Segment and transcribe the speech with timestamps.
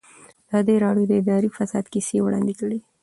[0.49, 2.79] ازادي راډیو د اداري فساد کیسې وړاندې کړي.